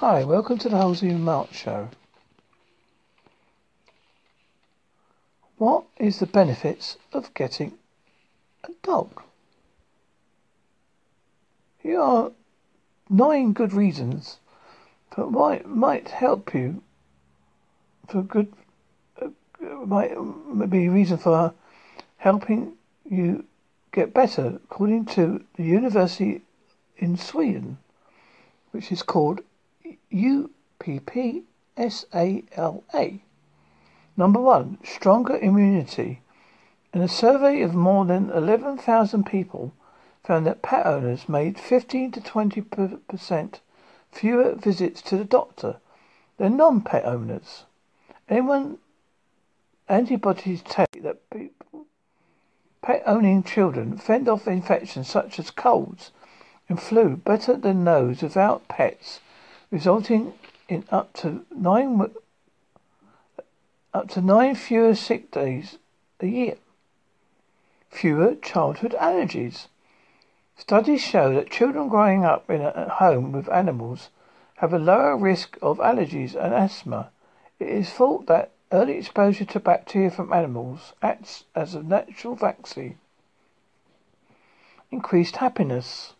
[0.00, 1.88] Hi, welcome to the Holsworthy Mark show.
[5.56, 7.78] What is the benefits of getting
[8.62, 9.22] a dog?
[11.78, 12.32] Here are
[13.08, 14.38] nine good reasons
[15.16, 16.82] that might might help you
[18.06, 18.52] for good
[19.22, 19.28] uh,
[19.86, 20.10] might
[20.68, 21.54] be a reason for
[22.18, 22.74] helping
[23.08, 23.46] you
[23.92, 26.42] get better according to the university
[26.98, 27.78] in Sweden
[28.72, 29.40] which is called
[30.12, 31.50] UPPSALA.
[34.16, 36.22] Number one, stronger immunity.
[36.94, 39.72] In a survey of more than 11,000 people,
[40.22, 43.60] found that pet owners made 15 to 20 percent
[44.10, 45.76] fewer visits to the doctor
[46.38, 47.64] than non-pet owners.
[48.28, 48.78] Anyone
[49.88, 51.86] antibodies take that people,
[52.82, 56.10] pet owning children fend off infections such as colds
[56.68, 59.20] and flu better than those without pets,
[59.70, 60.34] resulting
[60.68, 62.00] in up to nine
[63.92, 65.78] up to nine fewer sick days
[66.20, 66.56] a year.
[67.90, 69.68] Fewer childhood allergies.
[70.56, 74.10] Studies show that children growing up in a home with animals
[74.56, 77.10] have a lower risk of allergies and asthma.
[77.58, 82.98] It is thought that early exposure to bacteria from animals acts as a natural vaccine.
[84.90, 86.14] Increased happiness.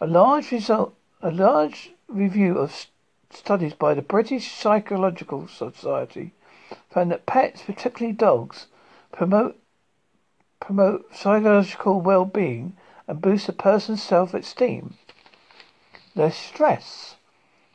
[0.00, 2.86] A large result, a large review of
[3.30, 6.32] studies by the British Psychological Society
[6.90, 8.66] found that pets, particularly dogs,
[9.12, 9.56] promote
[10.60, 12.76] promote psychological well-being
[13.08, 14.94] and boost a person's self-esteem.
[16.14, 17.16] Less stress.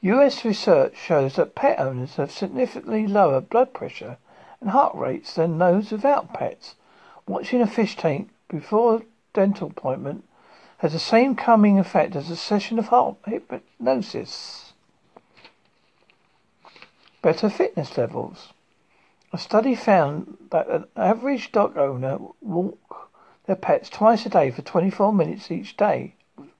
[0.01, 4.17] US research shows that pet owners have significantly lower blood pressure
[4.61, 6.75] and heart rates than those without pets.
[7.27, 9.01] Watching a fish tank before
[9.33, 10.25] dental appointment
[10.85, 14.73] has the same calming effect as a session of hypnosis.
[17.23, 18.53] Better fitness levels.
[19.33, 23.09] A study found that an average dog owner walk
[23.47, 26.13] their pets twice a day for 24 minutes each day,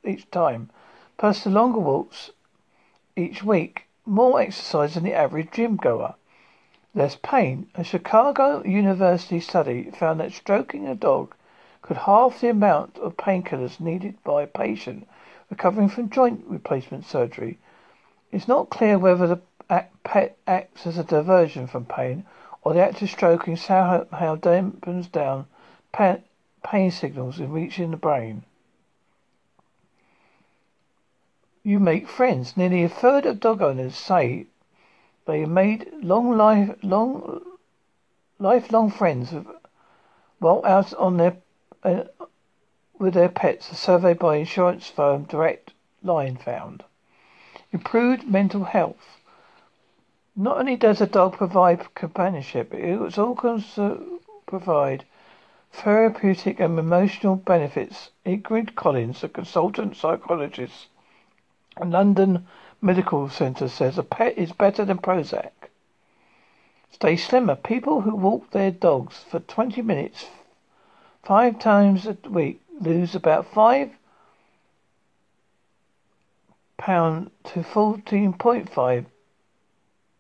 [0.04, 0.72] each time,
[1.20, 2.32] plus the longer walks
[3.16, 6.16] each week, more exercise than the average gym goer.
[6.96, 7.70] Less pain.
[7.76, 11.36] A Chicago University study found that stroking a dog
[11.86, 15.08] could halve the amount of painkillers needed by a patient
[15.52, 17.60] recovering from joint replacement surgery.
[18.32, 19.42] It's not clear whether the
[20.04, 22.26] pet acts as a diversion from pain
[22.64, 25.46] or the act of stroking somehow dampens down
[25.92, 28.44] pain signals in reaching the brain.
[31.62, 32.58] You make friends.
[32.58, 34.48] Nearly a third of dog owners say
[35.28, 37.42] they made long life long
[38.40, 39.36] lifelong friends
[40.40, 41.38] while out on their
[42.98, 46.84] with their pets, a survey by insurance firm Direct Line found.
[47.72, 49.20] Improved mental health.
[50.36, 55.06] Not only does a dog provide companionship, it also provide
[55.72, 58.12] therapeutic and emotional benefits.
[58.26, 60.88] Ingrid Collins, a consultant psychologist
[61.78, 62.48] at London
[62.82, 65.52] Medical Centre, says a pet is better than Prozac.
[66.92, 67.56] Stay slimmer.
[67.56, 70.28] People who walk their dogs for 20 minutes
[71.26, 73.90] five times a week lose about five
[76.78, 79.06] pound to 14.5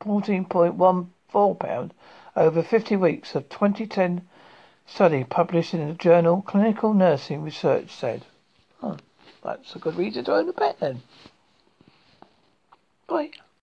[0.01, 1.93] 14.14 pound
[2.35, 4.27] over 50 weeks of 2010
[4.87, 8.25] study published in the journal Clinical Nursing Research said.
[8.81, 8.97] Oh,
[9.43, 11.01] that's a good reason to own a pet then.
[13.07, 13.31] Bye.